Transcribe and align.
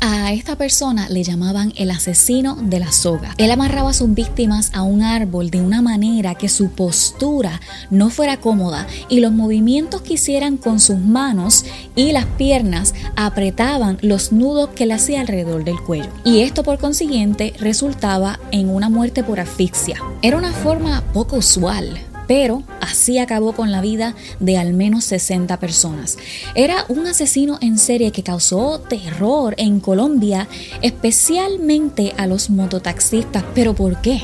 A 0.00 0.32
esta 0.32 0.56
persona 0.56 1.08
le 1.08 1.22
llamaban 1.22 1.72
el 1.76 1.90
asesino 1.90 2.56
de 2.56 2.80
la 2.80 2.92
soga. 2.92 3.34
Él 3.38 3.50
amarraba 3.50 3.90
a 3.90 3.94
sus 3.94 4.12
víctimas 4.12 4.70
a 4.74 4.82
un 4.82 5.02
árbol 5.02 5.50
de 5.50 5.60
una 5.60 5.82
manera 5.82 6.34
que 6.34 6.48
su 6.48 6.70
postura 6.70 7.60
no 7.90 8.10
fuera 8.10 8.38
cómoda 8.38 8.86
y 9.08 9.20
los 9.20 9.32
movimientos 9.32 10.02
que 10.02 10.14
hicieran 10.14 10.56
con 10.56 10.80
sus 10.80 10.98
manos 10.98 11.64
y 11.94 12.12
las 12.12 12.26
piernas 12.26 12.94
apretaban 13.16 13.98
los 14.02 14.32
nudos 14.32 14.70
que 14.70 14.86
le 14.86 14.94
hacía 14.94 15.20
alrededor 15.20 15.64
del 15.64 15.80
cuello. 15.80 16.10
Y 16.24 16.40
esto 16.40 16.62
por 16.62 16.78
consiguiente 16.78 17.54
resultaba 17.58 18.38
en 18.50 18.68
una 18.68 18.88
muerte 18.88 19.24
por 19.24 19.40
asfixia. 19.40 19.96
Era 20.22 20.36
una 20.36 20.52
forma 20.52 21.02
poco 21.12 21.36
usual 21.36 21.98
pero 22.26 22.62
así 22.80 23.18
acabó 23.18 23.52
con 23.52 23.72
la 23.72 23.80
vida 23.80 24.14
de 24.40 24.58
al 24.58 24.72
menos 24.72 25.04
60 25.04 25.58
personas. 25.58 26.18
Era 26.54 26.84
un 26.88 27.06
asesino 27.06 27.58
en 27.60 27.78
serie 27.78 28.12
que 28.12 28.22
causó 28.22 28.80
terror 28.80 29.54
en 29.58 29.80
Colombia, 29.80 30.48
especialmente 30.82 32.14
a 32.16 32.26
los 32.26 32.50
mototaxistas. 32.50 33.44
¿Pero 33.54 33.74
por 33.74 34.00
qué? 34.00 34.22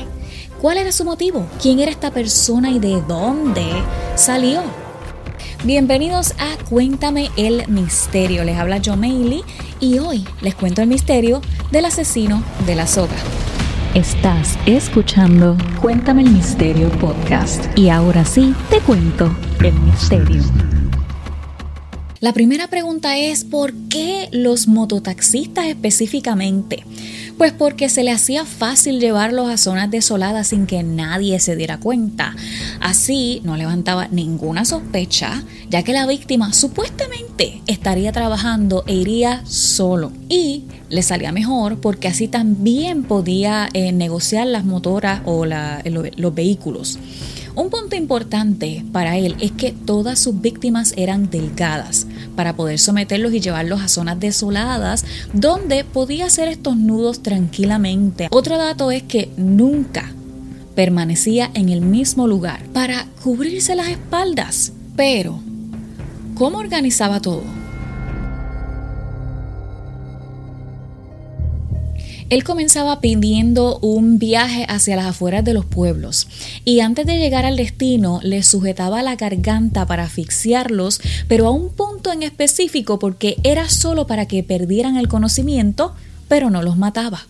¿Cuál 0.61 0.77
era 0.77 0.91
su 0.91 1.03
motivo? 1.03 1.45
¿Quién 1.61 1.79
era 1.79 1.91
esta 1.91 2.11
persona 2.11 2.69
y 2.69 2.79
de 2.79 3.01
dónde 3.07 3.65
salió? 4.15 4.61
Bienvenidos 5.65 6.33
a 6.39 6.57
Cuéntame 6.69 7.29
el 7.37 7.67
Misterio. 7.67 8.43
Les 8.43 8.57
habla 8.57 8.81
Joe 8.83 8.97
y 9.79 9.99
hoy 9.99 10.25
les 10.41 10.55
cuento 10.55 10.81
el 10.81 10.87
misterio 10.87 11.41
del 11.71 11.85
asesino 11.85 12.43
de 12.65 12.75
la 12.75 12.87
soga. 12.87 13.15
Estás 13.95 14.57
escuchando 14.65 15.55
Cuéntame 15.79 16.23
el 16.23 16.31
Misterio 16.31 16.89
Podcast. 16.93 17.77
Y 17.77 17.89
ahora 17.89 18.25
sí, 18.25 18.55
te 18.71 18.79
cuento 18.79 19.37
el 19.63 19.71
misterio. 19.81 20.41
La 22.19 22.33
primera 22.33 22.67
pregunta 22.69 23.19
es, 23.19 23.45
¿por 23.45 23.71
qué 23.89 24.29
los 24.31 24.67
mototaxistas 24.67 25.67
específicamente? 25.67 26.83
Pues 27.37 27.51
porque 27.51 27.89
se 27.89 28.03
le 28.03 28.11
hacía 28.11 28.45
fácil 28.45 28.99
llevarlos 28.99 29.49
a 29.49 29.57
zonas 29.57 29.89
desoladas 29.89 30.47
sin 30.47 30.67
que 30.67 30.83
nadie 30.83 31.39
se 31.39 31.55
diera 31.55 31.79
cuenta. 31.79 32.35
Así 32.79 33.41
no 33.43 33.57
levantaba 33.57 34.07
ninguna 34.07 34.65
sospecha, 34.65 35.43
ya 35.69 35.83
que 35.83 35.93
la 35.93 36.05
víctima 36.05 36.53
supuestamente 36.53 37.61
estaría 37.67 38.11
trabajando 38.11 38.83
e 38.87 38.95
iría 38.95 39.41
solo. 39.45 40.11
Y 40.29 40.65
le 40.89 41.01
salía 41.01 41.31
mejor 41.31 41.81
porque 41.81 42.07
así 42.07 42.27
también 42.27 43.03
podía 43.03 43.67
eh, 43.73 43.91
negociar 43.91 44.47
las 44.47 44.63
motoras 44.63 45.21
o 45.25 45.45
los 45.45 46.35
vehículos. 46.35 46.99
Un 47.55 47.69
punto 47.69 47.95
importante 47.95 48.83
para 48.91 49.17
él 49.17 49.35
es 49.39 49.51
que 49.51 49.71
todas 49.71 50.17
sus 50.17 50.41
víctimas 50.41 50.93
eran 50.97 51.29
delgadas 51.29 52.07
para 52.35 52.55
poder 52.55 52.79
someterlos 52.79 53.31
y 53.33 53.41
llevarlos 53.41 53.81
a 53.81 53.87
zonas 53.87 54.19
desoladas 54.19 55.05
donde 55.33 55.83
podía 55.83 56.25
hacer 56.25 56.47
estos 56.47 56.77
nudos 56.77 57.21
tranquilamente. 57.21 58.27
Otro 58.31 58.57
dato 58.57 58.89
es 58.89 59.03
que 59.03 59.29
nunca 59.37 60.11
permanecía 60.75 61.51
en 61.53 61.69
el 61.69 61.81
mismo 61.81 62.27
lugar 62.27 62.63
para 62.73 63.05
cubrirse 63.23 63.75
las 63.75 63.89
espaldas. 63.89 64.73
Pero, 64.95 65.39
¿cómo 66.33 66.57
organizaba 66.57 67.19
todo? 67.19 67.62
Él 72.33 72.43
comenzaba 72.43 72.99
pidiendo 72.99 73.77
un 73.77 74.17
viaje 74.17 74.65
hacia 74.67 74.95
las 74.95 75.05
afueras 75.05 75.45
de 75.45 75.53
los 75.53 75.65
pueblos 75.65 76.27
y 76.65 76.79
antes 76.79 77.05
de 77.05 77.19
llegar 77.19 77.45
al 77.45 77.57
destino 77.57 78.21
les 78.23 78.47
sujetaba 78.47 79.03
la 79.03 79.15
garganta 79.15 79.85
para 79.85 80.05
asfixiarlos, 80.05 80.99
pero 81.27 81.45
a 81.45 81.51
un 81.51 81.69
punto 81.69 82.11
en 82.11 82.23
específico 82.23 82.97
porque 82.97 83.37
era 83.43 83.69
solo 83.69 84.07
para 84.07 84.25
que 84.25 84.41
perdieran 84.41 84.97
el 84.97 85.07
conocimiento, 85.07 85.93
pero 86.27 86.49
no 86.49 86.63
los 86.63 86.75
mataba. 86.75 87.27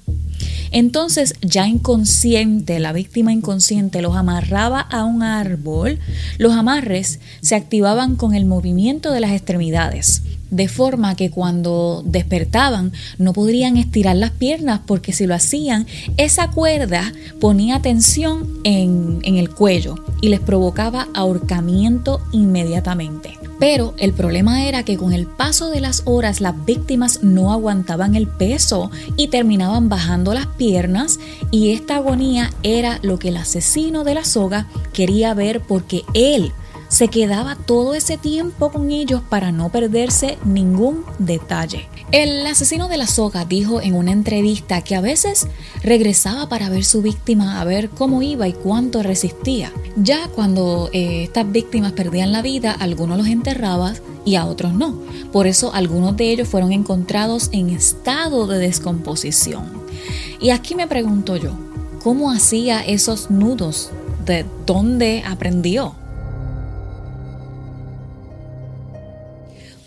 Entonces, 0.71 1.35
ya 1.41 1.67
inconsciente, 1.67 2.79
la 2.79 2.93
víctima 2.93 3.33
inconsciente 3.33 4.01
los 4.01 4.15
amarraba 4.15 4.79
a 4.79 5.03
un 5.03 5.21
árbol. 5.21 5.99
Los 6.37 6.53
amarres 6.53 7.19
se 7.41 7.55
activaban 7.55 8.15
con 8.15 8.33
el 8.33 8.45
movimiento 8.45 9.11
de 9.11 9.19
las 9.19 9.33
extremidades 9.33 10.23
de 10.53 10.67
forma 10.67 11.15
que 11.15 11.31
cuando 11.31 12.03
despertaban 12.05 12.93
no 13.17 13.33
podrían 13.33 13.75
estirar 13.75 14.15
las 14.15 14.31
piernas 14.31 14.81
porque 14.85 15.11
si 15.11 15.25
lo 15.25 15.33
hacían, 15.33 15.87
esa 16.17 16.51
cuerda 16.51 17.11
ponía 17.41 17.81
tensión 17.81 18.47
en, 18.63 19.19
en 19.23 19.37
el 19.37 19.49
cuello 19.49 19.95
y 20.21 20.29
les 20.29 20.39
provocaba 20.39 21.07
ahorcamiento 21.15 22.21
inmediatamente. 22.31 23.31
Pero 23.59 23.95
el 23.97 24.13
problema 24.13 24.65
era 24.65 24.83
que 24.83 24.97
con 24.97 25.11
el 25.13 25.25
paso 25.25 25.69
de 25.69 25.81
las 25.81 26.03
horas 26.05 26.39
las 26.39 26.65
víctimas 26.65 27.23
no 27.23 27.51
aguantaban 27.51 28.15
el 28.15 28.27
peso 28.27 28.91
y 29.17 29.29
terminaban 29.29 29.89
bajando 29.89 30.33
las 30.33 30.47
piernas 30.47 31.19
y 31.49 31.71
esta 31.71 31.95
agonía 31.95 32.51
era 32.61 32.99
lo 33.01 33.17
que 33.17 33.29
el 33.29 33.37
asesino 33.37 34.03
de 34.03 34.15
la 34.15 34.23
soga 34.23 34.67
quería 34.91 35.33
ver 35.33 35.61
porque 35.61 36.03
él 36.13 36.51
se 36.93 37.07
quedaba 37.07 37.55
todo 37.55 37.95
ese 37.95 38.17
tiempo 38.17 38.71
con 38.71 38.91
ellos 38.91 39.23
para 39.27 39.51
no 39.51 39.69
perderse 39.69 40.37
ningún 40.45 41.03
detalle. 41.17 41.87
El 42.11 42.45
asesino 42.45 42.87
de 42.87 42.97
la 42.97 43.07
soga 43.07 43.45
dijo 43.45 43.81
en 43.81 43.95
una 43.95 44.11
entrevista 44.11 44.81
que 44.81 44.95
a 44.95 45.01
veces 45.01 45.47
regresaba 45.81 46.49
para 46.49 46.69
ver 46.69 46.85
su 46.85 47.01
víctima, 47.01 47.59
a 47.59 47.63
ver 47.63 47.89
cómo 47.89 48.21
iba 48.21 48.47
y 48.47 48.53
cuánto 48.53 49.01
resistía. 49.01 49.73
Ya 49.95 50.27
cuando 50.27 50.91
eh, 50.93 51.23
estas 51.23 51.51
víctimas 51.51 51.93
perdían 51.93 52.31
la 52.31 52.43
vida, 52.43 52.71
algunos 52.73 53.17
los 53.17 53.25
enterraba 53.25 53.95
y 54.23 54.35
a 54.35 54.45
otros 54.45 54.75
no. 54.75 54.99
Por 55.31 55.47
eso 55.47 55.73
algunos 55.73 56.15
de 56.15 56.29
ellos 56.29 56.47
fueron 56.47 56.71
encontrados 56.71 57.49
en 57.53 57.71
estado 57.71 58.45
de 58.45 58.59
descomposición. 58.59 59.65
Y 60.39 60.51
aquí 60.51 60.75
me 60.75 60.85
pregunto 60.85 61.37
yo, 61.37 61.53
¿cómo 62.03 62.29
hacía 62.29 62.85
esos 62.85 63.31
nudos? 63.31 63.89
¿De 64.27 64.45
dónde 64.67 65.23
aprendió? 65.25 65.95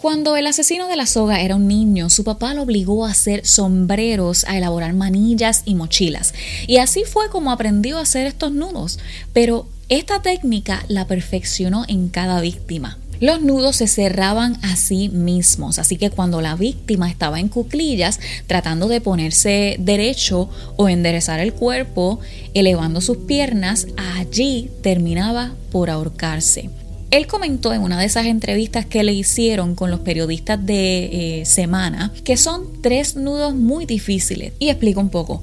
Cuando 0.07 0.37
el 0.37 0.47
asesino 0.47 0.87
de 0.87 0.95
la 0.95 1.05
soga 1.05 1.41
era 1.41 1.57
un 1.57 1.67
niño, 1.67 2.11
su 2.11 2.23
papá 2.23 2.55
lo 2.55 2.63
obligó 2.63 3.05
a 3.05 3.11
hacer 3.11 3.45
sombreros, 3.45 4.45
a 4.45 4.57
elaborar 4.57 4.95
manillas 4.95 5.63
y 5.65 5.75
mochilas. 5.75 6.33
Y 6.69 6.77
así 6.77 7.03
fue 7.03 7.29
como 7.29 7.51
aprendió 7.51 7.99
a 7.99 8.03
hacer 8.03 8.29
estos 8.29 8.53
nudos. 8.53 9.01
Pero 9.33 9.67
esta 9.89 10.23
técnica 10.23 10.85
la 10.87 11.09
perfeccionó 11.09 11.85
en 11.89 12.09
cada 12.09 12.41
víctima. 12.41 12.99
Los 13.19 13.43
nudos 13.43 13.75
se 13.75 13.89
cerraban 13.89 14.59
a 14.63 14.77
sí 14.77 15.09
mismos, 15.09 15.81
así 15.81 15.97
que 15.97 16.11
cuando 16.11 16.41
la 16.41 16.55
víctima 16.55 17.11
estaba 17.11 17.41
en 17.41 17.49
cuclillas 17.49 18.21
tratando 18.47 18.87
de 18.87 19.01
ponerse 19.01 19.75
derecho 19.81 20.49
o 20.77 20.89
enderezar 20.89 21.41
el 21.41 21.53
cuerpo, 21.53 22.21
elevando 22.55 23.01
sus 23.01 23.17
piernas, 23.17 23.89
allí 23.97 24.71
terminaba 24.83 25.57
por 25.73 25.91
ahorcarse. 25.91 26.71
Él 27.17 27.27
comentó 27.27 27.73
en 27.73 27.81
una 27.81 27.99
de 27.99 28.05
esas 28.05 28.27
entrevistas 28.27 28.85
que 28.85 29.03
le 29.03 29.15
hicieron 29.15 29.75
con 29.75 29.91
los 29.91 30.01
periodistas 30.01 30.67
de 30.67 31.41
eh, 31.41 31.45
Semana 31.47 32.13
que 32.25 32.37
son 32.37 32.83
tres 32.83 33.17
nudos 33.17 33.55
muy 33.55 33.87
difíciles 33.87 34.53
y 34.59 34.69
explico 34.69 35.01
un 35.01 35.09
poco. 35.09 35.43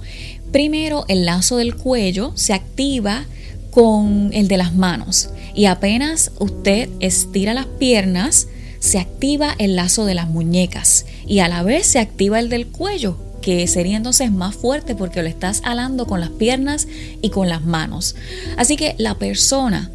Primero, 0.51 1.03
el 1.07 1.25
lazo 1.25 1.57
del 1.57 1.75
cuello 1.75 2.31
se 2.35 2.53
activa 2.53 3.25
con 3.71 4.29
el 4.33 4.47
de 4.47 4.57
las 4.57 4.75
manos 4.75 5.31
y 5.55 5.65
apenas 5.65 6.31
usted 6.37 6.89
estira 6.99 7.55
las 7.55 7.65
piernas, 7.65 8.47
se 8.77 8.99
activa 8.99 9.55
el 9.57 9.75
lazo 9.75 10.05
de 10.05 10.13
las 10.13 10.29
muñecas 10.29 11.07
y 11.25 11.39
a 11.39 11.47
la 11.47 11.63
vez 11.63 11.87
se 11.87 11.97
activa 11.97 12.37
el 12.37 12.49
del 12.49 12.67
cuello 12.67 13.17
que 13.41 13.65
sería 13.65 13.97
entonces 13.97 14.31
más 14.31 14.55
fuerte 14.55 14.93
porque 14.93 15.23
lo 15.23 15.27
estás 15.27 15.61
alando 15.65 16.05
con 16.05 16.19
las 16.19 16.29
piernas 16.29 16.87
y 17.23 17.31
con 17.31 17.49
las 17.49 17.63
manos. 17.63 18.15
Así 18.57 18.75
que 18.75 18.93
la 18.99 19.15
persona 19.15 19.89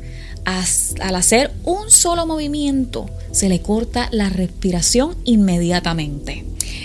al 1.01 1.15
hacer 1.15 1.53
un 1.65 1.91
solo 1.91 2.27
movimiento 2.27 3.11
se 3.33 3.49
le 3.49 3.61
corta 3.61 4.09
la 4.13 4.31
respiración 4.31 5.17
inmediatamente. 5.25 6.45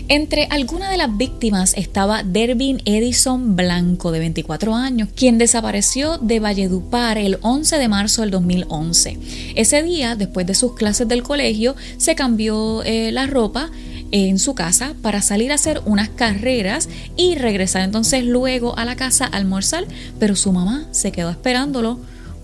Entre 0.09 0.47
algunas 0.49 0.91
de 0.91 0.97
las 0.97 1.15
víctimas 1.15 1.73
estaba 1.77 2.23
Dervin 2.23 2.81
Edison 2.83 3.55
Blanco, 3.55 4.11
de 4.11 4.19
24 4.19 4.75
años, 4.75 5.09
quien 5.15 5.37
desapareció 5.37 6.17
de 6.17 6.41
Valledupar 6.41 7.17
el 7.17 7.37
11 7.41 7.77
de 7.77 7.87
marzo 7.87 8.21
del 8.21 8.31
2011. 8.31 9.17
Ese 9.55 9.81
día, 9.81 10.15
después 10.15 10.45
de 10.45 10.55
sus 10.55 10.75
clases 10.75 11.07
del 11.07 11.23
colegio, 11.23 11.75
se 11.97 12.15
cambió 12.15 12.83
eh, 12.83 13.11
la 13.13 13.27
ropa 13.27 13.71
en 14.11 14.39
su 14.39 14.55
casa 14.55 14.93
para 15.01 15.21
salir 15.21 15.51
a 15.53 15.55
hacer 15.55 15.81
unas 15.85 16.09
carreras 16.09 16.89
y 17.15 17.35
regresar 17.35 17.83
entonces 17.83 18.25
luego 18.25 18.77
a 18.77 18.83
la 18.85 18.95
casa 18.95 19.25
a 19.25 19.37
almorzar, 19.37 19.85
pero 20.19 20.35
su 20.35 20.51
mamá 20.51 20.85
se 20.91 21.13
quedó 21.13 21.29
esperándolo 21.29 21.99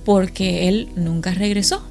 porque 0.10 0.68
él 0.68 0.90
nunca 0.96 1.36
regresó. 1.36 1.84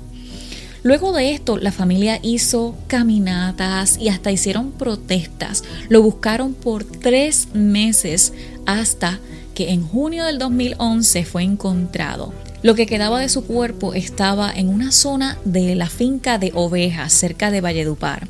Luego 0.83 1.13
de 1.13 1.31
esto, 1.35 1.57
la 1.57 1.71
familia 1.71 2.19
hizo 2.21 2.75
caminatas 2.89 3.97
y 3.97 4.09
hasta 4.09 4.33
hicieron 4.33 4.73
protestas. 4.73 5.63
Lo 5.89 6.03
buscaron 6.03 6.53
por 6.53 6.83
tres 6.83 7.47
meses 7.55 8.33
hasta 8.67 9.21
que 9.55 9.71
en 9.71 9.87
junio 9.87 10.25
del 10.25 10.41
2011 10.41 11.25
fue 11.27 11.45
encontrado. 11.45 12.35
Lo 12.61 12.75
que 12.75 12.87
quedaba 12.87 13.21
de 13.21 13.29
su 13.29 13.45
cuerpo 13.45 13.95
estaba 13.95 14.51
en 14.51 14.69
una 14.69 14.91
zona 14.91 15.39
de 15.45 15.77
la 15.77 15.87
finca 15.89 16.39
de 16.39 16.51
ovejas 16.57 17.13
cerca 17.13 17.53
de 17.53 17.61
Valledupar. 17.61 18.27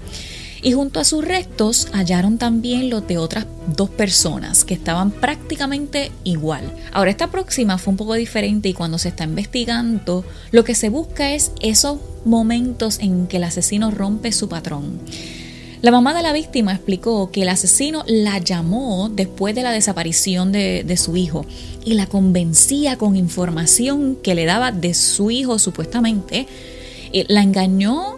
Y 0.63 0.73
junto 0.73 1.01
a 1.01 1.05
sus 1.05 1.25
restos 1.25 1.89
hallaron 1.93 2.39
también 2.39 2.91
los 2.91 3.07
de 3.07 3.19
otras 3.19 3.47
dos 3.77 3.91
personas 3.91 4.65
que 4.65 4.75
estaban 4.75 5.11
prácticamente 5.11 6.11
igual. 6.25 6.73
Ahora 6.93 7.11
esta 7.11 7.31
próxima 7.31 7.79
fue 7.79 7.93
un 7.93 7.97
poco 7.97 8.15
diferente 8.15 8.69
y 8.69 8.75
cuando 8.75 8.99
se 8.99 9.09
está 9.09 9.25
investigando 9.25 10.25
lo 10.51 10.65
que 10.65 10.75
se 10.75 10.89
busca 10.89 11.33
es 11.33 11.53
esos 11.61 11.99
momentos 12.25 12.99
en 13.01 13.27
que 13.27 13.37
el 13.37 13.45
asesino 13.45 13.91
rompe 13.91 14.33
su 14.33 14.49
patrón. 14.49 15.01
La 15.81 15.93
mamá 15.93 16.13
de 16.13 16.23
la 16.23 16.33
víctima 16.33 16.73
explicó 16.73 17.31
que 17.31 17.43
el 17.43 17.49
asesino 17.49 18.03
la 18.09 18.39
llamó 18.39 19.09
después 19.13 19.55
de 19.55 19.63
la 19.63 19.71
desaparición 19.71 20.51
de, 20.51 20.97
su 20.97 21.17
hijo 21.17 21.47
y 21.85 21.95
la 21.95 22.07
convencía 22.07 22.99
con 22.99 23.15
información 23.15 24.17
que 24.21 24.35
le 24.35 24.45
daba 24.45 24.73
de 24.73 24.93
su 24.95 25.31
hijo 25.31 25.61
supuestamente. 25.61 26.49
La 27.29 27.43
engañó 27.43 28.17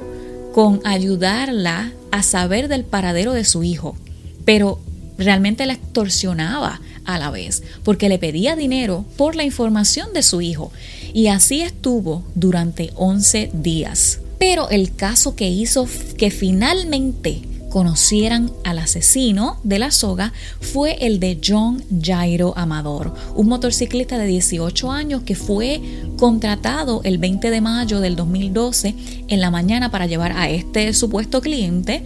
con 0.54 0.81
ayudarla 0.84 1.92
a 2.10 2.22
saber 2.22 2.68
del 2.68 2.84
paradero 2.84 3.32
de 3.32 3.44
su 3.44 3.62
hijo, 3.62 3.96
pero 4.44 4.80
realmente 5.18 5.66
la 5.66 5.74
extorsionaba 5.74 6.80
a 7.04 7.18
la 7.18 7.30
vez, 7.30 7.62
porque 7.84 8.08
le 8.08 8.18
pedía 8.18 8.56
dinero 8.56 9.04
por 9.16 9.36
la 9.36 9.44
información 9.44 10.12
de 10.12 10.22
su 10.22 10.40
hijo. 10.40 10.72
Y 11.12 11.28
así 11.28 11.62
estuvo 11.62 12.24
durante 12.34 12.90
11 12.96 13.50
días. 13.52 14.20
Pero 14.38 14.70
el 14.70 14.94
caso 14.94 15.36
que 15.36 15.48
hizo 15.48 15.86
que 16.16 16.30
finalmente 16.30 17.42
conocieran 17.70 18.50
al 18.64 18.78
asesino 18.78 19.58
de 19.62 19.78
la 19.78 19.90
soga 19.90 20.34
fue 20.61 21.06
el 21.06 21.20
de 21.20 21.40
John 21.43 21.82
Jairo 22.02 22.52
Amador, 22.56 23.14
un 23.34 23.49
motociclista 23.49 24.19
de 24.19 24.26
18 24.26 24.90
años 24.90 25.22
que 25.22 25.37
fue 25.37 25.81
contratado 26.19 27.00
el 27.05 27.17
20 27.17 27.50
de 27.50 27.61
mayo 27.62 28.00
del 28.00 28.17
2012 28.17 28.94
en 29.28 29.40
la 29.40 29.50
mañana 29.50 29.90
para 29.90 30.06
llevar 30.06 30.32
a 30.32 30.50
este 30.50 30.93
supuesto 30.93 31.40
cliente 31.40 32.05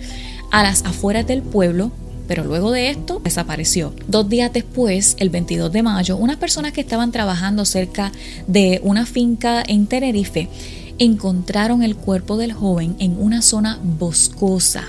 a 0.53 0.63
las 0.63 0.85
afueras 0.85 1.27
del 1.27 1.43
pueblo 1.43 1.91
pero 2.27 2.43
luego 2.43 2.71
de 2.71 2.89
esto 2.89 3.21
desapareció. 3.23 3.93
Dos 4.09 4.31
días 4.31 4.51
después, 4.51 5.15
el 5.19 5.29
22 5.29 5.71
de 5.71 5.83
mayo, 5.83 6.17
unas 6.17 6.39
personas 6.39 6.73
que 6.73 6.81
estaban 6.81 7.13
trabajando 7.13 7.67
cerca 7.67 8.13
de 8.47 8.81
una 8.83 9.05
finca 9.05 9.63
en 9.67 9.87
Tenerife 9.87 10.49
encontraron 10.99 11.83
el 11.83 11.97
cuerpo 11.97 12.39
del 12.39 12.55
joven 12.55 12.97
en 12.99 13.21
una 13.21 13.43
zona 13.43 13.79
boscosa 13.83 14.85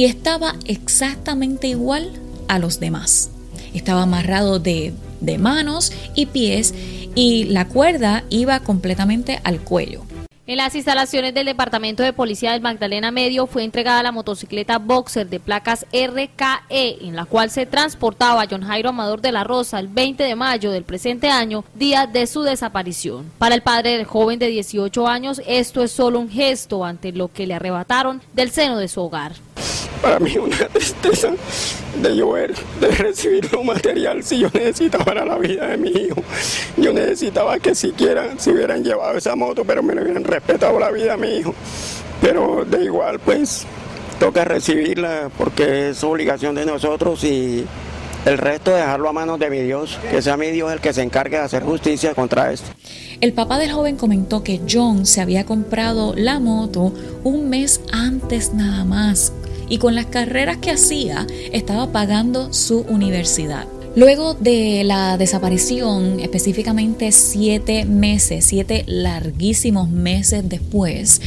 y 0.00 0.06
estaba 0.06 0.54
exactamente 0.64 1.66
igual 1.66 2.10
a 2.48 2.58
los 2.58 2.80
demás. 2.80 3.30
Estaba 3.74 4.04
amarrado 4.04 4.58
de, 4.58 4.94
manos 5.38 5.92
y 6.14 6.24
pies 6.24 6.74
y 7.14 7.44
la 7.44 7.68
cuerda 7.68 8.24
iba 8.30 8.60
completamente 8.60 9.42
al 9.44 9.60
cuello. 9.60 10.00
En 10.46 10.56
las 10.56 10.74
instalaciones 10.74 11.34
del 11.34 11.44
Departamento 11.44 12.02
de 12.02 12.14
Policía 12.14 12.52
del 12.52 12.62
Magdalena 12.62 13.10
Medio 13.10 13.46
fue 13.46 13.62
entregada 13.62 14.02
la 14.02 14.10
motocicleta 14.10 14.78
Boxer 14.78 15.28
de 15.28 15.38
placas 15.38 15.84
RKE, 15.92 17.06
en 17.06 17.14
la 17.14 17.26
cual 17.26 17.50
se 17.50 17.66
transportaba 17.66 18.46
John 18.50 18.62
Jairo 18.62 18.88
Amador 18.88 19.20
de 19.20 19.32
la 19.32 19.44
Rosa 19.44 19.78
el 19.78 19.88
20 19.88 20.24
de 20.24 20.34
mayo 20.34 20.70
del 20.70 20.84
presente 20.84 21.28
año, 21.28 21.62
día 21.74 22.06
de 22.06 22.26
su 22.26 22.40
desaparición. 22.40 23.30
Para 23.36 23.54
el 23.54 23.60
padre 23.60 23.98
del 23.98 24.06
joven 24.06 24.38
de 24.38 24.46
18 24.46 25.06
años, 25.06 25.42
esto 25.46 25.84
es 25.84 25.92
solo 25.92 26.18
un 26.18 26.30
gesto 26.30 26.86
ante 26.86 27.12
lo 27.12 27.30
que 27.30 27.46
le 27.46 27.52
arrebataron 27.52 28.22
del 28.32 28.50
seno 28.50 28.78
de 28.78 28.88
su 28.88 29.02
hogar 29.02 29.34
para 30.00 30.18
mí 30.18 30.36
una 30.38 30.68
tristeza 30.68 31.32
de 32.00 32.16
llover, 32.16 32.54
de 32.80 32.88
recibir 32.88 33.52
lo 33.52 33.62
material 33.62 34.22
si 34.22 34.38
yo 34.38 34.48
necesitaba 34.52 35.04
para 35.04 35.24
la 35.24 35.38
vida 35.38 35.66
de 35.68 35.76
mi 35.76 35.90
hijo. 35.90 36.22
Yo 36.76 36.92
necesitaba 36.92 37.58
que 37.58 37.74
siquiera 37.74 38.38
se 38.38 38.52
hubieran 38.52 38.82
llevado 38.82 39.18
esa 39.18 39.36
moto, 39.36 39.64
pero 39.64 39.82
me 39.82 39.94
hubieran 40.00 40.24
respetado 40.24 40.78
la 40.78 40.90
vida 40.90 41.16
de 41.16 41.26
mi 41.26 41.36
hijo. 41.36 41.54
Pero 42.20 42.64
de 42.64 42.84
igual, 42.84 43.18
pues, 43.18 43.66
toca 44.18 44.44
recibirla 44.44 45.30
porque 45.36 45.90
es 45.90 46.04
obligación 46.04 46.54
de 46.54 46.66
nosotros 46.66 47.24
y 47.24 47.66
el 48.26 48.36
resto 48.36 48.72
dejarlo 48.72 49.08
a 49.08 49.12
manos 49.12 49.38
de 49.38 49.48
mi 49.48 49.60
Dios, 49.60 49.98
que 50.10 50.20
sea 50.20 50.36
mi 50.36 50.50
Dios 50.50 50.70
el 50.72 50.80
que 50.80 50.92
se 50.92 51.02
encargue 51.02 51.38
de 51.38 51.44
hacer 51.44 51.62
justicia 51.62 52.14
contra 52.14 52.52
esto. 52.52 52.70
El 53.20 53.32
papá 53.32 53.58
del 53.58 53.72
joven 53.72 53.96
comentó 53.96 54.42
que 54.42 54.60
John 54.68 55.06
se 55.06 55.20
había 55.20 55.46
comprado 55.46 56.14
la 56.14 56.38
moto 56.38 56.92
un 57.24 57.48
mes 57.48 57.80
antes 57.92 58.52
nada 58.52 58.84
más 58.84 59.32
y 59.70 59.78
con 59.78 59.94
las 59.94 60.06
carreras 60.06 60.58
que 60.58 60.72
hacía 60.72 61.26
estaba 61.52 61.90
pagando 61.92 62.52
su 62.52 62.80
universidad. 62.80 63.66
Luego 63.96 64.34
de 64.34 64.84
la 64.84 65.16
desaparición, 65.16 66.20
específicamente 66.20 67.10
siete 67.12 67.86
meses, 67.86 68.44
siete 68.44 68.84
larguísimos 68.86 69.88
meses 69.88 70.48
después, 70.48 71.22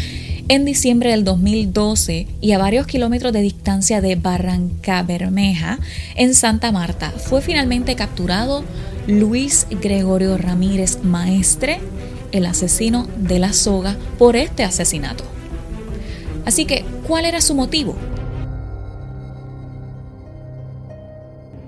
en 0.50 0.66
diciembre 0.66 1.12
del 1.12 1.24
2012 1.24 2.28
y 2.42 2.52
a 2.52 2.58
varios 2.58 2.86
kilómetros 2.86 3.34
de 3.34 3.42
distancia 3.42 4.02
de 4.02 4.16
Barranca 4.16 5.04
Bermeja, 5.04 5.80
en 6.16 6.36
Santa 6.36 6.72
Marta, 6.72 7.12
fue 7.12 7.42
finalmente 7.42 7.96
capturado 7.96 8.64
Luis 9.08 9.68
Gregorio 9.70 10.38
Ramírez 10.38 11.00
Maestre, 11.04 11.80
el 12.32 12.46
asesino 12.46 13.08
de 13.18 13.40
la 13.40 13.54
soga, 13.54 13.98
por 14.18 14.36
este 14.36 14.64
asesinato. 14.64 15.24
Así 16.46 16.66
que, 16.66 16.86
¿cuál 17.08 17.26
era 17.26 17.42
su 17.42 17.56
motivo? 17.56 17.96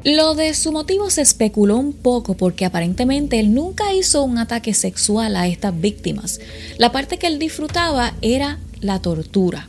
Lo 0.05 0.35
de 0.35 0.53
su 0.53 0.71
motivo 0.71 1.09
se 1.09 1.23
especuló 1.23 1.77
un 1.77 1.91
poco 1.91 2.37
porque 2.37 2.63
aparentemente 2.63 3.39
él 3.39 3.55
nunca 3.55 3.91
hizo 3.91 4.23
un 4.23 4.37
ataque 4.37 4.75
sexual 4.75 5.35
a 5.35 5.47
estas 5.47 5.81
víctimas. 5.81 6.39
La 6.77 6.91
parte 6.91 7.17
que 7.17 7.25
él 7.25 7.39
disfrutaba 7.39 8.13
era 8.21 8.59
la 8.81 9.01
tortura. 9.01 9.67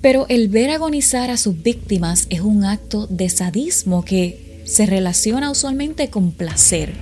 Pero 0.00 0.26
el 0.28 0.46
ver 0.46 0.70
agonizar 0.70 1.32
a 1.32 1.38
sus 1.38 1.60
víctimas 1.60 2.28
es 2.30 2.40
un 2.40 2.64
acto 2.64 3.08
de 3.08 3.28
sadismo 3.28 4.04
que 4.04 4.62
se 4.64 4.86
relaciona 4.86 5.50
usualmente 5.50 6.08
con 6.08 6.30
placer. 6.30 6.94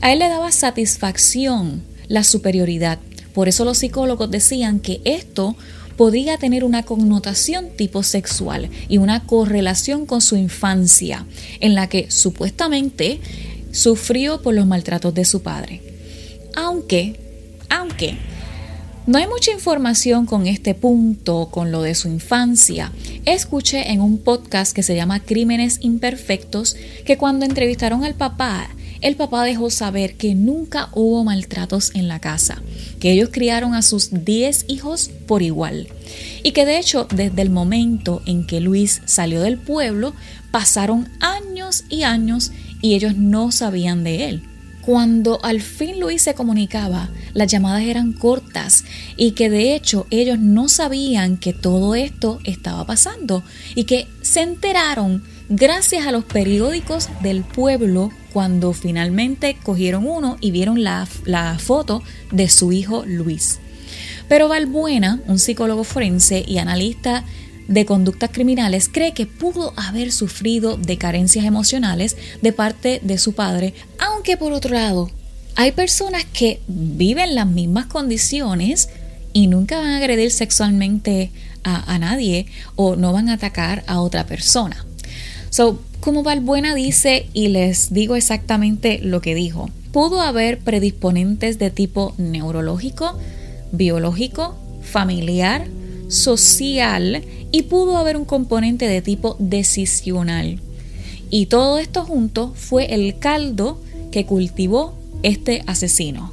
A 0.00 0.12
él 0.12 0.18
le 0.18 0.28
daba 0.28 0.50
satisfacción 0.50 1.84
la 2.08 2.24
superioridad. 2.24 2.98
Por 3.34 3.46
eso 3.46 3.64
los 3.64 3.78
psicólogos 3.78 4.32
decían 4.32 4.80
que 4.80 5.00
esto 5.04 5.54
podría 5.96 6.36
tener 6.38 6.64
una 6.64 6.82
connotación 6.82 7.68
tipo 7.76 8.02
sexual 8.02 8.70
y 8.88 8.98
una 8.98 9.24
correlación 9.24 10.06
con 10.06 10.20
su 10.20 10.36
infancia, 10.36 11.26
en 11.60 11.74
la 11.74 11.88
que 11.88 12.10
supuestamente 12.10 13.20
sufrió 13.72 14.42
por 14.42 14.54
los 14.54 14.66
maltratos 14.66 15.14
de 15.14 15.24
su 15.24 15.42
padre. 15.42 15.82
Aunque, 16.54 17.20
aunque, 17.68 18.16
no 19.06 19.18
hay 19.18 19.26
mucha 19.28 19.52
información 19.52 20.26
con 20.26 20.48
este 20.48 20.74
punto, 20.74 21.48
con 21.52 21.70
lo 21.70 21.82
de 21.82 21.94
su 21.94 22.08
infancia. 22.08 22.90
Escuché 23.24 23.92
en 23.92 24.00
un 24.00 24.18
podcast 24.18 24.74
que 24.74 24.82
se 24.82 24.96
llama 24.96 25.20
Crímenes 25.20 25.78
Imperfectos 25.80 26.76
que 27.04 27.16
cuando 27.16 27.44
entrevistaron 27.44 28.02
al 28.02 28.14
papá, 28.14 28.68
el 29.00 29.16
papá 29.16 29.44
dejó 29.44 29.70
saber 29.70 30.16
que 30.16 30.34
nunca 30.34 30.88
hubo 30.92 31.24
maltratos 31.24 31.94
en 31.94 32.08
la 32.08 32.20
casa, 32.20 32.62
que 33.00 33.12
ellos 33.12 33.30
criaron 33.32 33.74
a 33.74 33.82
sus 33.82 34.24
10 34.24 34.66
hijos 34.68 35.10
por 35.26 35.42
igual 35.42 35.88
y 36.42 36.52
que 36.52 36.64
de 36.64 36.78
hecho 36.78 37.06
desde 37.12 37.42
el 37.42 37.50
momento 37.50 38.22
en 38.26 38.46
que 38.46 38.60
Luis 38.60 39.02
salió 39.04 39.40
del 39.40 39.58
pueblo 39.58 40.14
pasaron 40.50 41.08
años 41.20 41.84
y 41.88 42.02
años 42.02 42.52
y 42.80 42.94
ellos 42.94 43.16
no 43.16 43.52
sabían 43.52 44.04
de 44.04 44.28
él. 44.28 44.42
Cuando 44.82 45.44
al 45.44 45.60
fin 45.60 45.98
Luis 45.98 46.22
se 46.22 46.34
comunicaba, 46.34 47.10
las 47.34 47.50
llamadas 47.50 47.82
eran 47.82 48.12
cortas 48.12 48.84
y 49.16 49.32
que 49.32 49.50
de 49.50 49.74
hecho 49.74 50.06
ellos 50.10 50.38
no 50.38 50.68
sabían 50.68 51.38
que 51.38 51.52
todo 51.52 51.96
esto 51.96 52.38
estaba 52.44 52.86
pasando 52.86 53.42
y 53.74 53.84
que 53.84 54.06
se 54.22 54.42
enteraron 54.42 55.24
gracias 55.48 56.06
a 56.06 56.12
los 56.12 56.24
periódicos 56.24 57.08
del 57.22 57.42
pueblo 57.42 58.12
cuando 58.36 58.74
finalmente 58.74 59.56
cogieron 59.62 60.06
uno 60.06 60.36
y 60.42 60.50
vieron 60.50 60.84
la, 60.84 61.08
la 61.24 61.58
foto 61.58 62.02
de 62.30 62.50
su 62.50 62.70
hijo 62.70 63.02
Luis. 63.06 63.60
Pero 64.28 64.46
Valbuena, 64.46 65.22
un 65.26 65.38
psicólogo 65.38 65.84
forense 65.84 66.44
y 66.46 66.58
analista 66.58 67.24
de 67.66 67.86
conductas 67.86 68.28
criminales, 68.30 68.90
cree 68.92 69.14
que 69.14 69.24
pudo 69.24 69.72
haber 69.78 70.12
sufrido 70.12 70.76
de 70.76 70.98
carencias 70.98 71.46
emocionales 71.46 72.18
de 72.42 72.52
parte 72.52 73.00
de 73.02 73.16
su 73.16 73.32
padre, 73.32 73.72
aunque 73.98 74.36
por 74.36 74.52
otro 74.52 74.74
lado, 74.74 75.10
hay 75.54 75.72
personas 75.72 76.26
que 76.26 76.60
viven 76.68 77.34
las 77.34 77.46
mismas 77.46 77.86
condiciones 77.86 78.90
y 79.32 79.46
nunca 79.46 79.78
van 79.78 79.92
a 79.92 79.96
agredir 79.96 80.30
sexualmente 80.30 81.30
a, 81.64 81.90
a 81.90 81.98
nadie 81.98 82.48
o 82.74 82.96
no 82.96 83.14
van 83.14 83.30
a 83.30 83.32
atacar 83.32 83.82
a 83.86 84.02
otra 84.02 84.26
persona. 84.26 84.84
So, 85.48 85.80
como 86.06 86.22
Valbuena 86.22 86.76
dice, 86.76 87.26
y 87.32 87.48
les 87.48 87.92
digo 87.92 88.14
exactamente 88.14 89.00
lo 89.02 89.20
que 89.20 89.34
dijo, 89.34 89.70
pudo 89.90 90.20
haber 90.20 90.60
predisponentes 90.60 91.58
de 91.58 91.72
tipo 91.72 92.14
neurológico, 92.16 93.18
biológico, 93.72 94.54
familiar, 94.82 95.66
social 96.06 97.24
y 97.50 97.62
pudo 97.62 97.96
haber 97.96 98.16
un 98.16 98.24
componente 98.24 98.86
de 98.86 99.02
tipo 99.02 99.34
decisional. 99.40 100.60
Y 101.28 101.46
todo 101.46 101.80
esto 101.80 102.04
junto 102.04 102.52
fue 102.54 102.94
el 102.94 103.18
caldo 103.18 103.82
que 104.12 104.26
cultivó 104.26 104.96
este 105.24 105.64
asesino. 105.66 106.32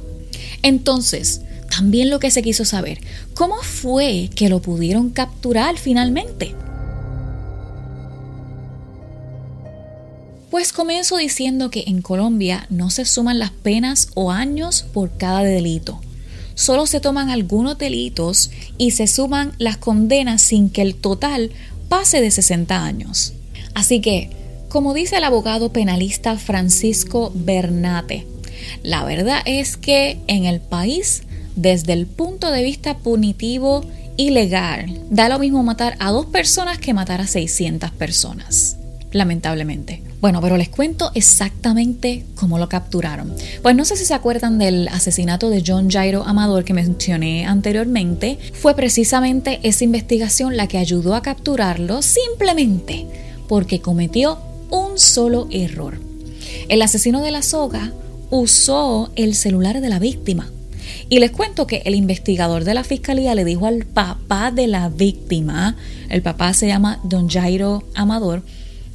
Entonces, 0.62 1.40
también 1.68 2.10
lo 2.10 2.20
que 2.20 2.30
se 2.30 2.42
quiso 2.44 2.64
saber, 2.64 3.00
¿cómo 3.34 3.56
fue 3.56 4.30
que 4.36 4.48
lo 4.48 4.62
pudieron 4.62 5.10
capturar 5.10 5.78
finalmente? 5.78 6.54
Pues 10.54 10.72
comienzo 10.72 11.16
diciendo 11.16 11.68
que 11.68 11.82
en 11.88 12.00
Colombia 12.00 12.68
no 12.70 12.88
se 12.88 13.04
suman 13.04 13.40
las 13.40 13.50
penas 13.50 14.10
o 14.14 14.30
años 14.30 14.86
por 14.92 15.10
cada 15.16 15.42
delito. 15.42 16.00
Solo 16.54 16.86
se 16.86 17.00
toman 17.00 17.28
algunos 17.28 17.76
delitos 17.76 18.52
y 18.78 18.92
se 18.92 19.08
suman 19.08 19.54
las 19.58 19.78
condenas 19.78 20.42
sin 20.42 20.70
que 20.70 20.82
el 20.82 20.94
total 20.94 21.50
pase 21.88 22.20
de 22.20 22.30
60 22.30 22.84
años. 22.84 23.32
Así 23.74 24.00
que, 24.00 24.30
como 24.68 24.94
dice 24.94 25.16
el 25.16 25.24
abogado 25.24 25.72
penalista 25.72 26.38
Francisco 26.38 27.32
Bernate, 27.34 28.24
la 28.84 29.04
verdad 29.04 29.40
es 29.46 29.76
que 29.76 30.20
en 30.28 30.44
el 30.44 30.60
país, 30.60 31.24
desde 31.56 31.94
el 31.94 32.06
punto 32.06 32.52
de 32.52 32.62
vista 32.62 32.98
punitivo 32.98 33.84
y 34.16 34.30
legal, 34.30 35.02
da 35.10 35.28
lo 35.28 35.40
mismo 35.40 35.64
matar 35.64 35.96
a 35.98 36.12
dos 36.12 36.26
personas 36.26 36.78
que 36.78 36.94
matar 36.94 37.20
a 37.20 37.26
600 37.26 37.90
personas 37.90 38.76
lamentablemente. 39.14 40.02
Bueno, 40.24 40.40
pero 40.40 40.56
les 40.56 40.70
cuento 40.70 41.10
exactamente 41.12 42.24
cómo 42.34 42.58
lo 42.58 42.66
capturaron. 42.66 43.34
Pues 43.60 43.76
no 43.76 43.84
sé 43.84 43.94
si 43.94 44.06
se 44.06 44.14
acuerdan 44.14 44.56
del 44.56 44.88
asesinato 44.88 45.50
de 45.50 45.62
John 45.66 45.90
Jairo 45.90 46.22
Amador 46.24 46.64
que 46.64 46.72
mencioné 46.72 47.44
anteriormente. 47.44 48.38
Fue 48.54 48.74
precisamente 48.74 49.60
esa 49.64 49.84
investigación 49.84 50.56
la 50.56 50.66
que 50.66 50.78
ayudó 50.78 51.14
a 51.14 51.20
capturarlo 51.20 52.00
simplemente 52.00 53.06
porque 53.48 53.82
cometió 53.82 54.38
un 54.70 54.98
solo 54.98 55.46
error. 55.50 56.00
El 56.70 56.80
asesino 56.80 57.20
de 57.20 57.30
la 57.30 57.42
soga 57.42 57.92
usó 58.30 59.10
el 59.16 59.34
celular 59.34 59.82
de 59.82 59.90
la 59.90 59.98
víctima. 59.98 60.50
Y 61.10 61.18
les 61.18 61.32
cuento 61.32 61.66
que 61.66 61.82
el 61.84 61.94
investigador 61.94 62.64
de 62.64 62.72
la 62.72 62.84
fiscalía 62.84 63.34
le 63.34 63.44
dijo 63.44 63.66
al 63.66 63.84
papá 63.84 64.50
de 64.50 64.68
la 64.68 64.88
víctima, 64.88 65.76
el 66.08 66.22
papá 66.22 66.54
se 66.54 66.66
llama 66.66 66.98
Don 67.04 67.28
Jairo 67.28 67.82
Amador, 67.94 68.42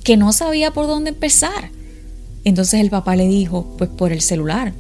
que 0.04 0.18
no 0.18 0.34
sabía 0.34 0.72
por 0.72 0.88
dónde 0.88 1.10
empezar. 1.10 1.72
Entonces 2.44 2.80
el 2.80 2.90
papá 2.90 3.16
le 3.16 3.28
dijo, 3.28 3.76
pues 3.78 3.90
por 3.90 4.12
el 4.12 4.22
celular, 4.22 4.74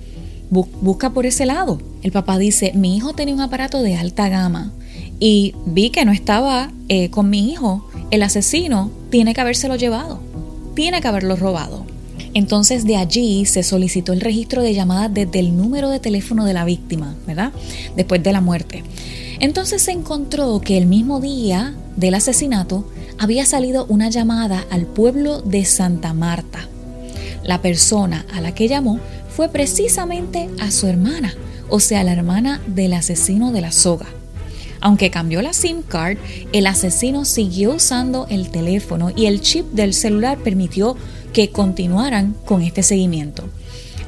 busca 0.50 1.12
por 1.12 1.26
ese 1.26 1.46
lado. 1.46 1.82
El 2.04 2.12
papá 2.12 2.38
dice, 2.38 2.72
mi 2.74 2.96
hijo 2.96 3.14
tenía 3.14 3.34
un 3.34 3.42
aparato 3.42 3.82
de 3.82 3.96
alta 3.96 4.30
gama 4.30 4.72
y 5.20 5.54
vi 5.66 5.90
que 5.90 6.06
no 6.06 6.12
estaba 6.12 6.72
eh, 6.88 7.10
con 7.10 7.30
mi 7.30 7.52
hijo. 7.52 7.88
El 8.12 8.24
asesino 8.24 8.92
tiene 9.10 9.34
que 9.34 9.42
habérselo 9.42 9.76
llevado, 9.76 10.20
tiene 10.76 11.02
que 11.02 11.08
haberlo 11.08 11.36
robado. 11.36 11.86
Entonces 12.34 12.86
de 12.86 12.96
allí 12.96 13.46
se 13.46 13.64
solicitó 13.64 14.14
el 14.14 14.22
registro 14.22 14.62
de 14.62 14.74
llamadas 14.74 15.14
desde 15.14 15.40
el 15.40 15.56
número 15.58 15.90
de 15.90 16.00
teléfono 16.00 16.46
de 16.46 16.54
la 16.54 16.66
víctima, 16.66 17.16
¿verdad? 17.26 17.52
Después 17.96 18.22
de 18.24 18.32
la 18.32 18.42
muerte. 18.42 18.84
Entonces 19.40 19.82
se 19.82 19.92
encontró 19.92 20.60
que 20.62 20.78
el 20.78 20.86
mismo 20.86 21.20
día 21.20 21.76
del 21.96 22.14
asesinato 22.14 22.86
había 23.20 23.46
salido 23.46 23.86
una 23.90 24.10
llamada 24.10 24.66
al 24.72 24.86
pueblo 24.86 25.42
de 25.42 25.66
Santa 25.66 26.14
Marta. 26.14 26.68
La 27.44 27.62
persona 27.62 28.26
a 28.34 28.40
la 28.40 28.56
que 28.56 28.70
llamó 28.70 29.00
fue 29.30 29.50
precisamente 29.50 30.50
a 30.60 30.72
su 30.72 30.88
hermana, 30.88 31.34
o 31.70 31.82
sea, 31.82 32.04
la 32.04 32.14
hermana 32.14 32.62
del 32.66 32.94
asesino 32.94 33.52
de 33.52 33.62
la 33.62 33.74
soga. 33.74 34.08
Aunque 34.82 35.12
cambió 35.12 35.42
la 35.42 35.52
SIM 35.52 35.82
card, 35.82 36.18
el 36.54 36.66
asesino 36.66 37.26
siguió 37.26 37.76
usando 37.76 38.26
el 38.30 38.50
teléfono 38.50 39.12
y 39.14 39.26
el 39.26 39.42
chip 39.42 39.66
del 39.74 39.94
celular 39.94 40.38
permitió 40.38 40.96
que 41.34 41.50
continuaran 41.50 42.34
con 42.46 42.62
este 42.62 42.84
seguimiento. 42.84 43.44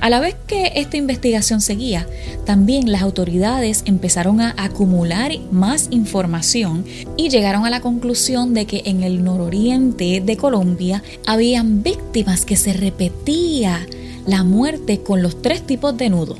A 0.01 0.09
la 0.09 0.19
vez 0.19 0.35
que 0.47 0.71
esta 0.77 0.97
investigación 0.97 1.61
seguía, 1.61 2.07
también 2.43 2.91
las 2.91 3.03
autoridades 3.03 3.83
empezaron 3.85 4.41
a 4.41 4.55
acumular 4.57 5.31
más 5.51 5.89
información 5.91 6.85
y 7.17 7.29
llegaron 7.29 7.67
a 7.67 7.69
la 7.69 7.81
conclusión 7.81 8.55
de 8.55 8.65
que 8.65 8.81
en 8.85 9.03
el 9.03 9.23
nororiente 9.23 10.19
de 10.19 10.37
Colombia 10.37 11.03
habían 11.27 11.83
víctimas 11.83 12.45
que 12.45 12.55
se 12.55 12.73
repetía 12.73 13.85
la 14.25 14.43
muerte 14.43 15.01
con 15.01 15.21
los 15.21 15.39
tres 15.39 15.61
tipos 15.67 15.95
de 15.95 16.09
nudo. 16.09 16.35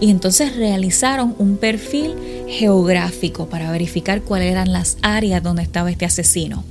Y 0.00 0.10
entonces 0.10 0.56
realizaron 0.56 1.34
un 1.38 1.58
perfil 1.58 2.14
geográfico 2.48 3.46
para 3.46 3.70
verificar 3.70 4.22
cuáles 4.22 4.52
eran 4.52 4.72
las 4.72 4.96
áreas 5.02 5.42
donde 5.42 5.62
estaba 5.62 5.90
este 5.90 6.06
asesino. 6.06 6.64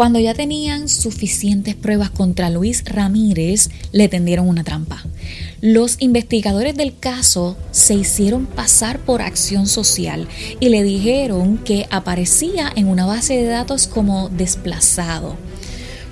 Cuando 0.00 0.18
ya 0.18 0.32
tenían 0.32 0.88
suficientes 0.88 1.74
pruebas 1.74 2.08
contra 2.08 2.48
Luis 2.48 2.84
Ramírez, 2.86 3.68
le 3.92 4.08
tendieron 4.08 4.48
una 4.48 4.64
trampa. 4.64 5.04
Los 5.60 5.96
investigadores 6.00 6.74
del 6.74 6.96
caso 6.98 7.54
se 7.70 7.92
hicieron 7.92 8.46
pasar 8.46 9.00
por 9.00 9.20
acción 9.20 9.66
social 9.66 10.26
y 10.58 10.70
le 10.70 10.84
dijeron 10.84 11.58
que 11.58 11.86
aparecía 11.90 12.72
en 12.74 12.88
una 12.88 13.04
base 13.04 13.34
de 13.34 13.44
datos 13.44 13.88
como 13.88 14.30
desplazado, 14.30 15.36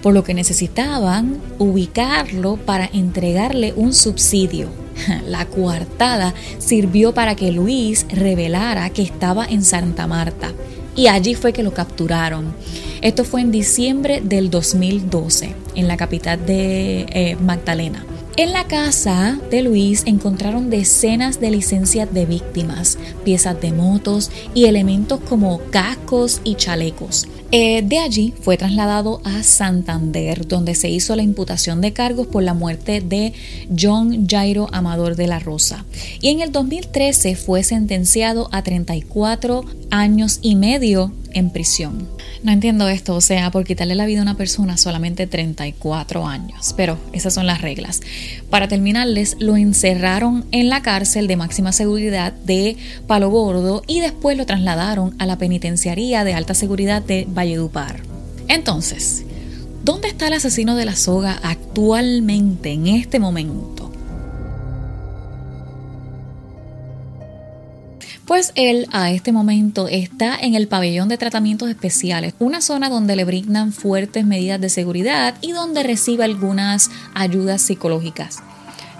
por 0.02 0.12
lo 0.12 0.22
que 0.22 0.34
necesitaban 0.34 1.40
ubicarlo 1.58 2.58
para 2.58 2.90
entregarle 2.92 3.72
un 3.72 3.94
subsidio. 3.94 4.68
La 5.26 5.46
coartada 5.46 6.34
sirvió 6.58 7.14
para 7.14 7.36
que 7.36 7.52
Luis 7.52 8.04
revelara 8.10 8.90
que 8.90 9.00
estaba 9.00 9.46
en 9.46 9.64
Santa 9.64 10.06
Marta 10.06 10.52
y 10.94 11.06
allí 11.06 11.34
fue 11.34 11.54
que 11.54 11.62
lo 11.62 11.72
capturaron. 11.72 12.52
Esto 13.00 13.24
fue 13.24 13.42
en 13.42 13.52
diciembre 13.52 14.20
del 14.22 14.50
2012 14.50 15.54
en 15.76 15.88
la 15.88 15.96
capital 15.96 16.44
de 16.44 17.06
eh, 17.10 17.36
Magdalena. 17.40 18.04
En 18.36 18.52
la 18.52 18.64
casa 18.68 19.38
de 19.50 19.62
Luis 19.62 20.04
encontraron 20.06 20.70
decenas 20.70 21.40
de 21.40 21.50
licencias 21.50 22.12
de 22.12 22.24
víctimas, 22.24 22.98
piezas 23.24 23.60
de 23.60 23.72
motos 23.72 24.30
y 24.54 24.66
elementos 24.66 25.20
como 25.20 25.60
cascos 25.70 26.40
y 26.44 26.54
chalecos. 26.54 27.26
Eh, 27.50 27.82
de 27.82 27.98
allí 27.98 28.34
fue 28.42 28.58
trasladado 28.58 29.22
a 29.24 29.42
Santander, 29.42 30.46
donde 30.46 30.74
se 30.74 30.90
hizo 30.90 31.16
la 31.16 31.22
imputación 31.22 31.80
de 31.80 31.94
cargos 31.94 32.26
por 32.26 32.42
la 32.42 32.52
muerte 32.52 33.00
de 33.00 33.32
John 33.76 34.26
Jairo 34.28 34.68
Amador 34.70 35.16
de 35.16 35.28
la 35.28 35.38
Rosa. 35.38 35.86
Y 36.20 36.28
en 36.28 36.40
el 36.42 36.52
2013 36.52 37.36
fue 37.36 37.62
sentenciado 37.62 38.50
a 38.52 38.62
34 38.62 39.64
años 39.90 40.40
y 40.42 40.56
medio 40.56 41.12
en 41.32 41.50
prisión. 41.50 42.08
No 42.42 42.52
entiendo 42.52 42.88
esto, 42.88 43.16
o 43.16 43.20
sea, 43.20 43.50
por 43.50 43.64
quitarle 43.64 43.94
la 43.94 44.06
vida 44.06 44.20
a 44.20 44.22
una 44.22 44.36
persona 44.36 44.76
solamente 44.76 45.26
34 45.26 46.26
años, 46.26 46.74
pero 46.76 46.98
esas 47.12 47.34
son 47.34 47.46
las 47.46 47.62
reglas. 47.62 48.00
Para 48.48 48.68
terminarles, 48.68 49.36
lo 49.40 49.56
encerraron 49.56 50.44
en 50.52 50.68
la 50.68 50.82
cárcel 50.82 51.26
de 51.26 51.36
máxima 51.36 51.72
seguridad 51.72 52.32
de 52.32 52.76
Palo 53.06 53.30
Gordo 53.30 53.82
y 53.86 54.00
después 54.00 54.36
lo 54.36 54.46
trasladaron 54.46 55.16
a 55.18 55.26
la 55.26 55.38
penitenciaría 55.38 56.22
de 56.24 56.34
alta 56.34 56.54
seguridad 56.54 57.02
de 57.02 57.26
Valledupar. 57.38 58.00
Entonces, 58.48 59.22
¿dónde 59.84 60.08
está 60.08 60.26
el 60.26 60.32
asesino 60.32 60.74
de 60.74 60.84
la 60.84 60.96
soga 60.96 61.38
actualmente, 61.44 62.72
en 62.72 62.88
este 62.88 63.20
momento? 63.20 63.92
Pues 68.26 68.50
él 68.56 68.88
a 68.90 69.12
este 69.12 69.30
momento 69.30 69.86
está 69.86 70.36
en 70.36 70.56
el 70.56 70.66
pabellón 70.66 71.08
de 71.08 71.16
tratamientos 71.16 71.70
especiales, 71.70 72.34
una 72.40 72.60
zona 72.60 72.88
donde 72.90 73.14
le 73.14 73.24
brindan 73.24 73.72
fuertes 73.72 74.26
medidas 74.26 74.60
de 74.60 74.68
seguridad 74.68 75.36
y 75.40 75.52
donde 75.52 75.84
recibe 75.84 76.24
algunas 76.24 76.90
ayudas 77.14 77.62
psicológicas. 77.62 78.38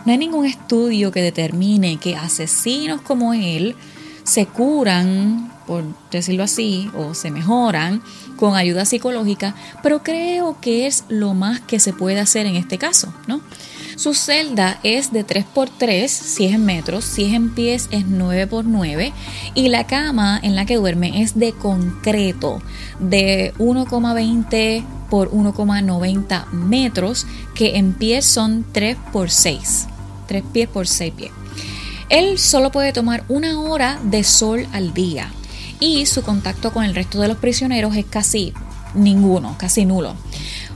No 0.07 0.13
hay 0.13 0.19
ningún 0.19 0.47
estudio 0.47 1.11
que 1.11 1.23
determine 1.23 1.97
que 1.97 2.15
asesinos 2.15 3.01
como 3.01 3.35
él 3.35 3.75
se 4.23 4.47
curan, 4.47 5.51
por 5.69 5.85
decirlo 6.11 6.45
así, 6.45 6.91
o 6.97 7.13
se 7.13 7.31
mejoran 7.31 8.03
con 8.37 8.57
ayuda 8.57 8.87
psicológica, 8.87 9.55
pero 9.83 10.03
creo 10.03 10.59
que 10.63 10.87
es 10.87 11.05
lo 11.11 11.35
más 11.35 11.61
que 11.61 11.79
se 11.79 11.93
puede 11.93 12.19
hacer 12.19 12.47
en 12.47 12.57
este 12.57 12.79
caso, 12.79 13.13
¿no? 13.27 13.43
Su 13.95 14.15
celda 14.15 14.81
es 14.83 15.13
de 15.13 15.27
3x3, 15.27 16.09
si 16.09 16.47
es 16.47 16.55
en 16.55 16.65
metros, 16.65 17.05
si 17.05 17.25
es 17.25 17.35
en 17.35 17.51
pies 17.51 17.89
es 17.91 18.07
9x9 18.07 19.13
y 19.55 19.69
la 19.69 19.87
cama 19.87 20.41
en 20.43 20.57
la 20.57 20.65
que 20.65 20.77
duerme 20.77 21.21
es 21.21 21.39
de 21.39 21.53
concreto 21.53 22.63
de 23.01 23.53
1,20 23.59 24.85
por 25.11 25.31
1,90 25.31 26.47
metros 26.53 27.27
que 27.55 27.77
en 27.77 27.93
pies 27.93 28.25
son 28.25 28.65
3x6, 28.73 29.87
3 30.29 30.45
pies 30.51 30.69
por 30.69 30.87
6 30.87 31.13
pies. 31.15 31.33
Él 32.09 32.39
solo 32.39 32.73
puede 32.73 32.95
tomar 32.95 33.25
una 33.29 33.61
hora 33.61 33.99
de 34.03 34.25
sol 34.25 34.67
al 34.73 34.95
día 34.95 35.31
y 35.81 36.07
su 36.07 36.23
contacto 36.23 36.73
con 36.73 36.85
el 36.85 36.95
resto 36.95 37.21
de 37.21 37.29
los 37.29 37.37
prisioneros 37.39 37.97
es 37.97 38.07
casi 38.07 38.53
ninguno, 38.95 39.57
casi 39.59 39.85
nulo. 39.85 40.15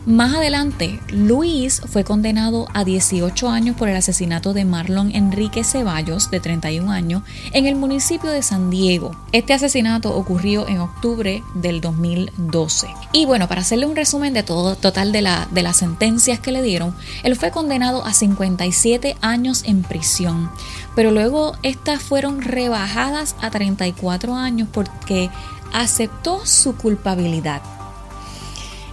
Más 0.04 0.34
adelante, 0.34 0.98
Luis 1.12 1.80
fue 1.86 2.02
condenado 2.02 2.66
a 2.74 2.82
18 2.82 3.48
años 3.48 3.76
por 3.76 3.88
el 3.88 3.96
asesinato 3.96 4.52
de 4.52 4.64
Marlon 4.64 5.14
Enrique 5.14 5.62
Ceballos, 5.62 6.28
de 6.28 6.40
31 6.40 6.90
años, 6.90 7.22
en 7.52 7.66
el 7.66 7.76
municipio 7.76 8.30
de 8.30 8.42
San 8.42 8.68
Diego. 8.68 9.12
Este 9.30 9.54
asesinato 9.54 10.12
ocurrió 10.16 10.66
en 10.66 10.80
octubre 10.80 11.44
del 11.54 11.80
2012. 11.80 12.88
Y 13.12 13.26
bueno, 13.26 13.46
para 13.46 13.60
hacerle 13.60 13.86
un 13.86 13.94
resumen 13.94 14.34
de 14.34 14.42
todo 14.42 14.74
total 14.74 15.12
de, 15.12 15.22
la, 15.22 15.46
de 15.52 15.62
las 15.62 15.76
sentencias 15.76 16.40
que 16.40 16.50
le 16.50 16.62
dieron, 16.62 16.96
él 17.22 17.36
fue 17.36 17.52
condenado 17.52 18.04
a 18.04 18.12
57 18.12 19.16
años 19.20 19.62
en 19.66 19.82
prisión, 19.82 20.50
pero 20.96 21.12
luego 21.12 21.56
estas 21.62 22.02
fueron 22.02 22.42
rebajadas 22.42 23.36
a 23.40 23.50
34 23.50 24.34
años 24.34 24.66
porque 24.72 25.30
aceptó 25.72 26.44
su 26.44 26.74
culpabilidad. 26.74 27.62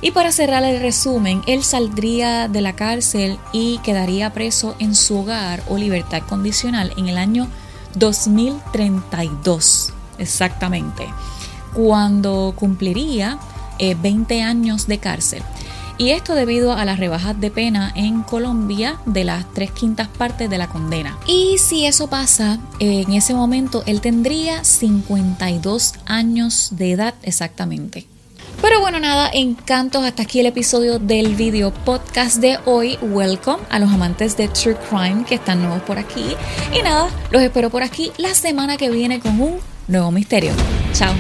Y 0.01 0.11
para 0.11 0.31
cerrar 0.31 0.63
el 0.63 0.79
resumen, 0.79 1.41
él 1.45 1.63
saldría 1.63 2.47
de 2.47 2.61
la 2.61 2.73
cárcel 2.73 3.37
y 3.51 3.79
quedaría 3.79 4.31
preso 4.31 4.75
en 4.79 4.95
su 4.95 5.19
hogar 5.19 5.61
o 5.67 5.77
libertad 5.77 6.21
condicional 6.27 6.93
en 6.95 7.09
el 7.09 7.17
año 7.17 7.47
2032, 7.95 9.91
exactamente, 10.17 11.05
cuando 11.73 12.53
cumpliría 12.55 13.39
20 13.79 14.37
eh, 14.37 14.41
años 14.43 14.87
de 14.87 14.99
cárcel. 14.99 15.43
Y 15.97 16.11
esto 16.11 16.33
debido 16.33 16.71
a 16.71 16.85
las 16.85 16.97
rebajas 16.97 17.37
de 17.41 17.51
pena 17.51 17.91
en 17.93 18.23
Colombia 18.23 19.01
de 19.05 19.25
las 19.25 19.53
tres 19.53 19.71
quintas 19.71 20.07
partes 20.07 20.49
de 20.49 20.57
la 20.57 20.69
condena. 20.69 21.17
Y 21.27 21.57
si 21.57 21.85
eso 21.85 22.07
pasa, 22.07 22.57
en 22.79 23.11
ese 23.11 23.33
momento 23.33 23.83
él 23.85 23.99
tendría 23.99 24.63
52 24.63 25.95
años 26.05 26.69
de 26.71 26.93
edad 26.93 27.15
exactamente. 27.21 28.07
Pero 28.61 28.81
bueno, 28.81 28.99
nada, 28.99 29.29
encantos. 29.31 30.03
Hasta 30.03 30.23
aquí 30.23 30.39
el 30.41 30.45
episodio 30.45 30.99
del 30.99 31.35
video 31.35 31.73
podcast 31.73 32.37
de 32.37 32.57
hoy. 32.65 32.97
Welcome 33.01 33.63
a 33.69 33.79
los 33.79 33.89
amantes 33.89 34.35
de 34.35 34.49
True 34.49 34.75
Crime 34.89 35.23
que 35.25 35.35
están 35.35 35.61
nuevos 35.61 35.81
por 35.83 35.97
aquí. 35.97 36.35
Y 36.77 36.81
nada, 36.81 37.09
los 37.31 37.41
espero 37.41 37.69
por 37.69 37.83
aquí 37.83 38.11
la 38.17 38.33
semana 38.33 38.75
que 38.75 38.89
viene 38.89 39.19
con 39.21 39.39
un 39.39 39.59
nuevo 39.87 40.11
misterio. 40.11 40.51
Chao. 40.93 41.13